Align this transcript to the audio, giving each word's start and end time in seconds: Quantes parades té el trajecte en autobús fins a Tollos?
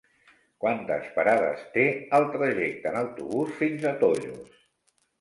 Quantes 0.63 1.09
parades 1.17 1.61
té 1.77 1.85
el 2.21 2.27
trajecte 2.39 2.93
en 2.95 3.01
autobús 3.05 3.57
fins 3.63 3.89
a 3.95 3.97
Tollos? 4.05 4.61